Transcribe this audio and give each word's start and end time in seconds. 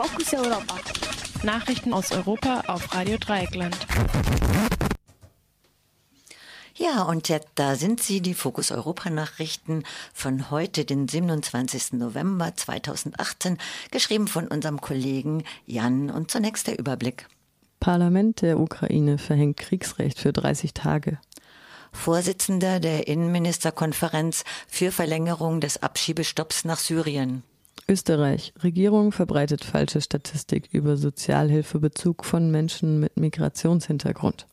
Fokus 0.00 0.32
Europa. 0.32 0.76
Nachrichten 1.42 1.92
aus 1.92 2.12
Europa 2.12 2.60
auf 2.68 2.94
Radio 2.94 3.18
Dreieckland. 3.18 3.76
Ja, 6.76 7.02
und 7.02 7.28
jetzt, 7.28 7.48
da 7.56 7.74
sind 7.74 8.00
sie, 8.00 8.20
die 8.20 8.34
Fokus 8.34 8.70
Europa 8.70 9.10
Nachrichten 9.10 9.82
von 10.14 10.52
heute, 10.52 10.84
den 10.84 11.08
27. 11.08 11.94
November 11.94 12.54
2018, 12.54 13.58
geschrieben 13.90 14.28
von 14.28 14.46
unserem 14.46 14.80
Kollegen 14.80 15.42
Jan. 15.66 16.10
Und 16.10 16.30
zunächst 16.30 16.68
der 16.68 16.78
Überblick. 16.78 17.26
Parlament 17.80 18.42
der 18.42 18.60
Ukraine 18.60 19.18
verhängt 19.18 19.56
Kriegsrecht 19.56 20.20
für 20.20 20.32
30 20.32 20.74
Tage. 20.74 21.18
Vorsitzender 21.90 22.78
der 22.78 23.08
Innenministerkonferenz 23.08 24.44
für 24.68 24.92
Verlängerung 24.92 25.60
des 25.60 25.82
Abschiebestopps 25.82 26.64
nach 26.64 26.78
Syrien. 26.78 27.42
Österreich. 27.88 28.52
Regierung 28.62 29.12
verbreitet 29.12 29.64
falsche 29.64 30.00
Statistik 30.00 30.68
über 30.72 30.96
Sozialhilfebezug 30.96 32.24
von 32.24 32.50
Menschen 32.50 33.00
mit 33.00 33.16
Migrationshintergrund. 33.16 34.46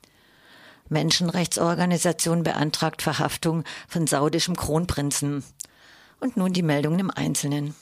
Menschenrechtsorganisation 0.90 2.44
beantragt 2.44 3.02
Verhaftung 3.02 3.64
von 3.88 4.08
saudischem 4.08 4.56
Kronprinzen. 4.56 5.44
Und 6.20 6.38
nun 6.38 6.54
die 6.54 6.62
Meldungen 6.62 7.00
im 7.00 7.12
Einzelnen. 7.12 7.76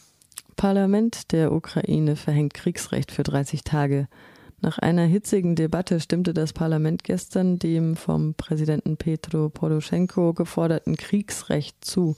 Parlament 0.55 1.31
der 1.31 1.51
Ukraine 1.51 2.15
verhängt 2.15 2.53
Kriegsrecht 2.53 3.11
für 3.11 3.23
30 3.23 3.63
Tage. 3.63 4.07
Nach 4.61 4.79
einer 4.79 5.03
hitzigen 5.03 5.55
Debatte 5.55 5.99
stimmte 5.99 6.33
das 6.33 6.53
Parlament 6.53 7.03
gestern 7.03 7.59
dem 7.59 7.95
vom 7.97 8.33
Präsidenten 8.33 8.97
Petro 8.97 9.49
Poroschenko 9.49 10.33
geforderten 10.33 10.95
Kriegsrecht 10.95 11.83
zu. 11.83 12.15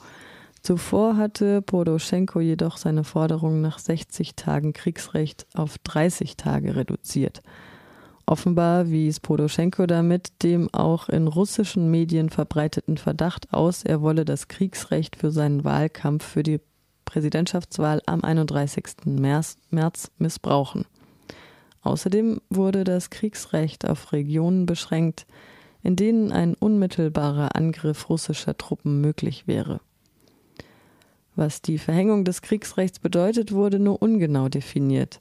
Zuvor 0.65 1.15
hatte 1.15 1.61
Poroschenko 1.61 2.39
jedoch 2.39 2.77
seine 2.77 3.03
Forderung 3.03 3.61
nach 3.61 3.77
60 3.77 4.35
Tagen 4.35 4.73
Kriegsrecht 4.73 5.45
auf 5.53 5.77
30 5.77 6.37
Tage 6.37 6.75
reduziert. 6.75 7.43
Offenbar 8.25 8.89
wies 8.89 9.19
Poroschenko 9.19 9.85
damit 9.85 10.41
dem 10.41 10.73
auch 10.73 11.07
in 11.07 11.27
russischen 11.27 11.91
Medien 11.91 12.31
verbreiteten 12.31 12.97
Verdacht 12.97 13.53
aus, 13.53 13.83
er 13.83 14.01
wolle 14.01 14.25
das 14.25 14.47
Kriegsrecht 14.47 15.15
für 15.17 15.29
seinen 15.29 15.63
Wahlkampf 15.63 16.25
für 16.25 16.41
die 16.41 16.59
Präsidentschaftswahl 17.05 18.01
am 18.07 18.23
31. 18.23 19.05
März, 19.05 19.59
März 19.69 20.09
missbrauchen. 20.17 20.85
Außerdem 21.83 22.41
wurde 22.49 22.83
das 22.85 23.11
Kriegsrecht 23.11 23.87
auf 23.87 24.11
Regionen 24.11 24.65
beschränkt, 24.65 25.27
in 25.83 25.95
denen 25.95 26.31
ein 26.31 26.55
unmittelbarer 26.55 27.55
Angriff 27.55 28.09
russischer 28.09 28.57
Truppen 28.57 28.99
möglich 28.99 29.45
wäre. 29.45 29.79
Was 31.35 31.61
die 31.61 31.77
Verhängung 31.77 32.23
des 32.23 32.41
Kriegsrechts 32.41 32.99
bedeutet, 32.99 33.51
wurde 33.51 33.79
nur 33.79 34.01
ungenau 34.01 34.49
definiert. 34.49 35.19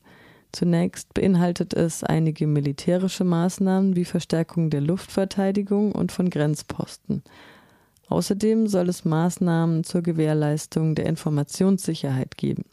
Zunächst 0.53 1.13
beinhaltet 1.15 1.75
es 1.75 2.05
einige 2.05 2.47
militärische 2.47 3.25
Maßnahmen 3.25 3.97
wie 3.97 4.05
Verstärkung 4.05 4.71
der 4.71 4.81
Luftverteidigung 4.81 5.91
und 5.91 6.13
von 6.13 6.31
Grenzposten. 6.31 7.25
Außerdem 8.09 8.69
soll 8.69 8.89
es 8.89 9.05
Maßnahmen 9.05 9.83
zur 9.83 10.03
Gewährleistung 10.03 10.95
der 10.95 11.07
Informationssicherheit 11.07 12.37
geben. 12.37 12.65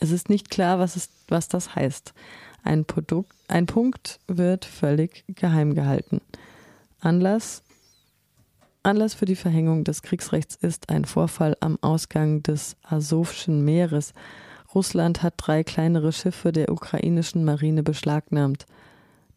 Es 0.00 0.10
ist 0.10 0.30
nicht 0.30 0.50
klar, 0.50 0.78
was, 0.78 0.96
es, 0.96 1.10
was 1.28 1.48
das 1.48 1.74
heißt. 1.74 2.14
Ein, 2.62 2.86
Produkt, 2.86 3.32
ein 3.48 3.66
Punkt 3.66 4.18
wird 4.26 4.64
völlig 4.64 5.24
geheim 5.28 5.74
gehalten. 5.74 6.20
Anlass, 7.00 7.62
Anlass 8.86 9.14
für 9.14 9.24
die 9.24 9.34
Verhängung 9.34 9.82
des 9.82 10.02
Kriegsrechts 10.02 10.54
ist 10.54 10.90
ein 10.90 11.06
Vorfall 11.06 11.56
am 11.58 11.76
Ausgang 11.80 12.44
des 12.44 12.76
Asowschen 12.84 13.64
Meeres, 13.64 14.14
Russland 14.76 15.24
hat 15.24 15.34
drei 15.38 15.64
kleinere 15.64 16.12
Schiffe 16.12 16.52
der 16.52 16.70
ukrainischen 16.70 17.44
Marine 17.44 17.82
beschlagnahmt. 17.82 18.66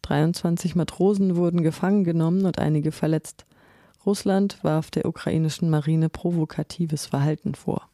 23 0.02 0.76
Matrosen 0.76 1.34
wurden 1.34 1.64
gefangen 1.64 2.04
genommen 2.04 2.46
und 2.46 2.60
einige 2.60 2.92
verletzt. 2.92 3.44
Russland 4.06 4.62
warf 4.62 4.92
der 4.92 5.04
ukrainischen 5.04 5.68
Marine 5.68 6.10
provokatives 6.10 7.06
Verhalten 7.06 7.56
vor. 7.56 7.88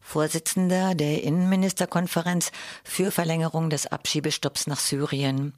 Vorsitzender 0.00 0.96
der 0.96 1.22
Innenministerkonferenz 1.22 2.50
für 2.82 3.12
Verlängerung 3.12 3.70
des 3.70 3.86
Abschiebestopps 3.86 4.66
nach 4.66 4.80
Syrien. 4.80 5.52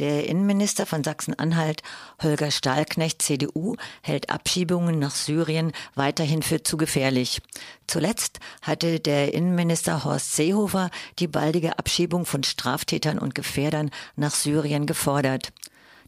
Der 0.00 0.26
Innenminister 0.26 0.86
von 0.86 1.04
Sachsen-Anhalt, 1.04 1.82
Holger 2.22 2.50
Stahlknecht, 2.50 3.20
CDU, 3.20 3.76
hält 4.00 4.30
Abschiebungen 4.30 4.98
nach 4.98 5.14
Syrien 5.14 5.72
weiterhin 5.94 6.42
für 6.42 6.62
zu 6.62 6.78
gefährlich. 6.78 7.42
Zuletzt 7.86 8.40
hatte 8.62 8.98
der 8.98 9.34
Innenminister 9.34 10.02
Horst 10.02 10.34
Seehofer 10.36 10.90
die 11.18 11.28
baldige 11.28 11.78
Abschiebung 11.78 12.24
von 12.24 12.44
Straftätern 12.44 13.18
und 13.18 13.34
Gefährdern 13.34 13.90
nach 14.16 14.34
Syrien 14.34 14.86
gefordert. 14.86 15.52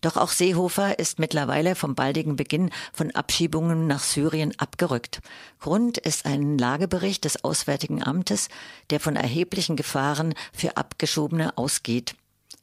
Doch 0.00 0.16
auch 0.16 0.30
Seehofer 0.30 0.98
ist 0.98 1.18
mittlerweile 1.18 1.74
vom 1.74 1.94
baldigen 1.94 2.34
Beginn 2.34 2.70
von 2.94 3.10
Abschiebungen 3.10 3.86
nach 3.86 4.02
Syrien 4.02 4.58
abgerückt. 4.58 5.20
Grund 5.60 5.98
ist 5.98 6.24
ein 6.24 6.56
Lagebericht 6.56 7.26
des 7.26 7.44
Auswärtigen 7.44 8.02
Amtes, 8.02 8.48
der 8.88 9.00
von 9.00 9.16
erheblichen 9.16 9.76
Gefahren 9.76 10.32
für 10.54 10.78
Abgeschobene 10.78 11.58
ausgeht. 11.58 12.14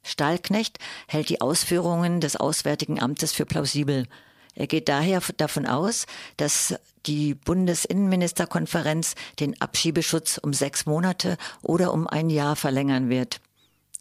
Stahlknecht 0.02 0.78
hält 1.06 1.28
die 1.28 1.40
Ausführungen 1.40 2.20
des 2.20 2.36
Auswärtigen 2.36 3.00
Amtes 3.00 3.32
für 3.32 3.46
plausibel. 3.46 4.06
Er 4.54 4.66
geht 4.66 4.88
daher 4.88 5.22
davon 5.36 5.66
aus, 5.66 6.06
dass 6.36 6.74
die 7.06 7.34
Bundesinnenministerkonferenz 7.34 9.14
den 9.38 9.60
Abschiebeschutz 9.60 10.38
um 10.38 10.52
sechs 10.52 10.86
Monate 10.86 11.36
oder 11.62 11.92
um 11.92 12.06
ein 12.06 12.30
Jahr 12.30 12.56
verlängern 12.56 13.08
wird. 13.08 13.40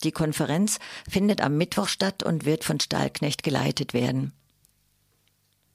Die 0.04 0.12
Konferenz 0.12 0.80
findet 1.10 1.42
am 1.42 1.58
Mittwoch 1.58 1.88
statt 1.88 2.24
und 2.24 2.46
wird 2.46 2.64
von 2.64 2.80
Stahlknecht 2.80 3.44
geleitet 3.44 3.94
werden. 3.94 4.34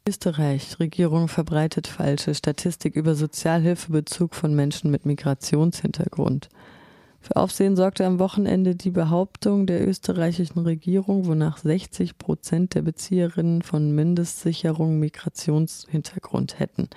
Österreich. 0.06 0.78
Regierung 0.80 1.28
verbreitet 1.28 1.86
falsche 1.86 2.34
Statistik 2.34 2.94
über 2.94 3.14
Sozialhilfebezug 3.14 4.34
von 4.34 4.54
Menschen 4.54 4.91
mit 4.91 5.06
Migrationshintergrund. 5.06 6.50
Für 7.24 7.36
Aufsehen 7.36 7.74
sorgte 7.74 8.04
am 8.04 8.18
Wochenende 8.18 8.76
die 8.76 8.90
Behauptung 8.90 9.64
der 9.64 9.88
österreichischen 9.88 10.58
Regierung, 10.58 11.24
wonach 11.24 11.56
60 11.56 12.18
Prozent 12.18 12.74
der 12.74 12.82
Bezieherinnen 12.82 13.62
von 13.62 13.94
Mindestsicherung 13.94 14.98
Migrationshintergrund 14.98 16.58
hätten. 16.58 16.90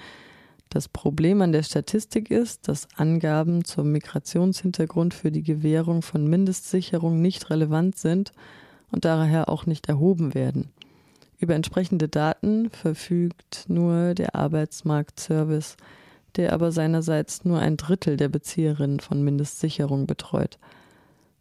Das 0.67 0.89
Problem 0.89 1.41
an 1.41 1.53
der 1.53 1.63
Statistik 1.63 2.29
ist, 2.29 2.67
dass 2.67 2.89
Angaben 2.97 3.63
zum 3.63 3.93
Migrationshintergrund 3.93 5.13
für 5.13 5.31
die 5.31 5.43
Gewährung 5.43 6.01
von 6.01 6.27
Mindestsicherung 6.27 7.21
nicht 7.21 7.49
relevant 7.49 7.97
sind 7.97 8.33
und 8.91 9.05
daher 9.05 9.47
auch 9.47 9.65
nicht 9.65 9.87
erhoben 9.87 10.33
werden. 10.33 10.73
Über 11.39 11.55
entsprechende 11.55 12.09
Daten 12.09 12.69
verfügt 12.69 13.63
nur 13.69 14.13
der 14.13 14.35
Arbeitsmarktservice 14.35 15.77
der 16.35 16.53
aber 16.53 16.71
seinerseits 16.71 17.45
nur 17.45 17.59
ein 17.59 17.77
Drittel 17.77 18.17
der 18.17 18.29
Bezieherinnen 18.29 18.99
von 18.99 19.23
Mindestsicherung 19.23 20.07
betreut. 20.07 20.59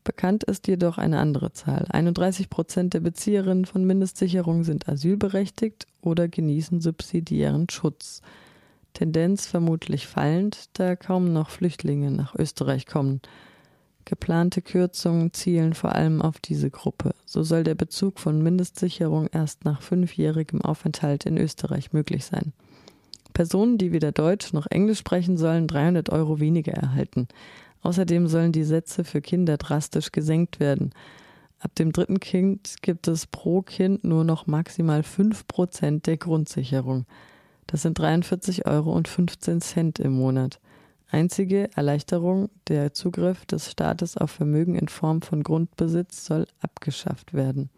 Bekannt 0.04 0.44
ist 0.44 0.68
jedoch 0.68 0.98
eine 0.98 1.18
andere 1.18 1.52
Zahl. 1.52 1.86
31 1.90 2.48
Prozent 2.48 2.94
der 2.94 3.00
Bezieherinnen 3.00 3.64
von 3.64 3.84
Mindestsicherung 3.84 4.62
sind 4.62 4.88
asylberechtigt 4.88 5.86
oder 6.00 6.28
genießen 6.28 6.80
subsidiären 6.80 7.68
Schutz. 7.68 8.22
Tendenz 8.94 9.46
vermutlich 9.46 10.06
fallend, 10.06 10.70
da 10.74 10.94
kaum 10.94 11.32
noch 11.32 11.50
Flüchtlinge 11.50 12.12
nach 12.12 12.36
Österreich 12.36 12.86
kommen. 12.86 13.20
Geplante 14.04 14.62
Kürzungen 14.62 15.32
zielen 15.32 15.74
vor 15.74 15.96
allem 15.96 16.22
auf 16.22 16.38
diese 16.38 16.70
Gruppe. 16.70 17.12
So 17.24 17.42
soll 17.42 17.64
der 17.64 17.74
Bezug 17.74 18.20
von 18.20 18.40
Mindestsicherung 18.40 19.26
erst 19.32 19.64
nach 19.64 19.82
fünfjährigem 19.82 20.62
Aufenthalt 20.62 21.26
in 21.26 21.36
Österreich 21.36 21.92
möglich 21.92 22.24
sein. 22.24 22.52
Personen, 23.36 23.76
die 23.76 23.92
weder 23.92 24.12
Deutsch 24.12 24.54
noch 24.54 24.66
Englisch 24.70 25.00
sprechen, 25.00 25.36
sollen 25.36 25.66
300 25.66 26.08
Euro 26.08 26.40
weniger 26.40 26.72
erhalten. 26.72 27.28
Außerdem 27.82 28.28
sollen 28.28 28.50
die 28.50 28.64
Sätze 28.64 29.04
für 29.04 29.20
Kinder 29.20 29.58
drastisch 29.58 30.10
gesenkt 30.10 30.58
werden. 30.58 30.94
Ab 31.58 31.74
dem 31.74 31.92
dritten 31.92 32.18
Kind 32.18 32.76
gibt 32.80 33.08
es 33.08 33.26
pro 33.26 33.60
Kind 33.60 34.04
nur 34.04 34.24
noch 34.24 34.46
maximal 34.46 35.02
5% 35.02 36.00
der 36.04 36.16
Grundsicherung. 36.16 37.04
Das 37.66 37.82
sind 37.82 37.98
43 37.98 38.64
Euro 38.64 38.94
und 38.94 39.06
15 39.06 39.60
Cent 39.60 39.98
im 39.98 40.12
Monat. 40.12 40.58
Einzige 41.10 41.68
Erleichterung, 41.76 42.48
der 42.68 42.94
Zugriff 42.94 43.44
des 43.44 43.70
Staates 43.70 44.16
auf 44.16 44.30
Vermögen 44.30 44.76
in 44.76 44.88
Form 44.88 45.20
von 45.20 45.42
Grundbesitz 45.42 46.24
soll 46.24 46.46
abgeschafft 46.62 47.34
werden. 47.34 47.68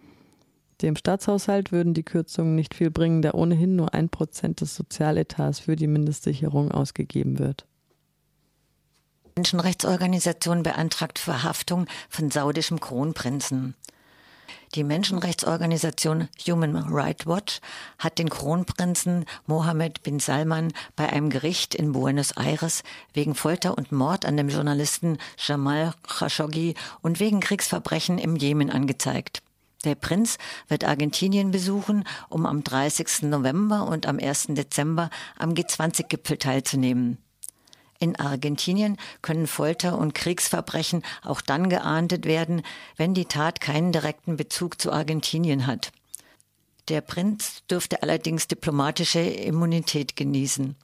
Dem 0.81 0.95
Staatshaushalt 0.95 1.73
würden 1.73 1.93
die 1.93 2.05
Kürzungen 2.05 2.55
nicht 2.55 2.75
viel 2.75 2.91
bringen, 2.91 3.21
da 3.21 3.33
ohnehin 3.33 3.75
nur 3.75 3.95
ein 3.95 4.09
Prozent 4.09 4.61
des 4.61 4.77
Sozialetats 4.77 5.59
für 5.59 5.75
die 5.75 5.89
Mindestsicherung 5.89 6.71
ausgegeben 6.71 7.39
wird. 7.39 7.67
Menschenrechtsorganisation 9.35 10.63
beantragt 10.63 11.19
Verhaftung 11.19 11.87
von 12.09 12.31
saudischem 12.31 12.81
Kronprinzen. 12.81 13.75
Die 14.75 14.85
Menschenrechtsorganisation 14.85 16.29
Human 16.47 16.77
Rights 16.77 17.27
Watch 17.27 17.61
hat 17.99 18.19
den 18.19 18.29
Kronprinzen 18.29 19.25
Mohammed 19.47 20.03
bin 20.03 20.21
Salman 20.21 20.73
bei 20.95 21.09
einem 21.09 21.31
Gericht 21.31 21.75
in 21.75 21.93
Buenos 21.93 22.33
Aires 22.33 22.83
wegen 23.15 23.35
Folter 23.35 23.79
und 23.79 23.93
Mord 23.93 24.27
an 24.27 24.37
dem 24.37 24.49
Journalisten 24.49 25.19
Jamal 25.39 25.95
Khashoggi 26.03 26.75
und 27.01 27.19
wegen 27.19 27.41
Kriegsverbrechen 27.41 28.19
im 28.19 28.37
Jemen 28.37 28.71
angezeigt. 28.71 29.43
Der 29.85 29.95
Prinz 29.95 30.39
wird 30.67 30.85
Argentinien 30.85 31.53
besuchen, 31.53 32.05
um 32.29 32.47
am 32.47 32.65
30. 32.65 33.23
November 33.23 33.87
und 33.87 34.07
am 34.07 34.19
1. 34.19 34.49
Dezember 34.51 35.09
am 35.37 35.55
G20-Gipfel 35.55 36.37
teilzunehmen. 36.37 37.19
In 38.01 38.17
Argentinien 38.17 38.97
können 39.23 39.47
Folter 39.47 39.99
und 39.99 40.15
Kriegsverbrechen 40.15 41.03
auch 41.23 41.41
dann 41.41 41.69
geahndet 41.69 42.27
werden, 42.27 42.63
wenn 42.97 43.15
die 43.15 43.27
Tat 43.27 43.61
keinen 43.61 43.93
direkten 43.93 44.37
Bezug 44.37 44.81
zu 44.81 44.93
Argentinien 44.93 45.67
hat. 45.67 45.93
Der 46.89 47.01
Prinz 47.01 47.63
dürfte 47.71 48.03
allerdings 48.03 48.49
diplomatische 48.49 49.21
Immunität 49.21 50.17
genießen. 50.17 50.75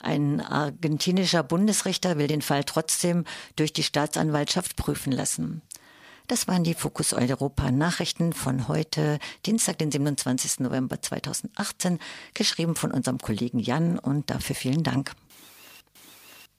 Ein 0.00 0.40
argentinischer 0.40 1.42
Bundesrichter 1.42 2.18
will 2.18 2.28
den 2.28 2.42
Fall 2.42 2.64
trotzdem 2.64 3.24
durch 3.56 3.72
die 3.72 3.82
Staatsanwaltschaft 3.82 4.76
prüfen 4.76 5.12
lassen. 5.12 5.62
Das 6.28 6.46
waren 6.46 6.62
die 6.62 6.74
Fokus 6.74 7.14
Europa 7.14 7.70
Nachrichten 7.70 8.34
von 8.34 8.68
heute, 8.68 9.18
Dienstag, 9.46 9.78
den 9.78 9.90
27. 9.90 10.60
November 10.60 11.00
2018, 11.00 11.98
geschrieben 12.34 12.76
von 12.76 12.90
unserem 12.90 13.16
Kollegen 13.16 13.58
Jan 13.58 13.98
und 13.98 14.28
dafür 14.28 14.54
vielen 14.54 14.82
Dank. 14.82 15.12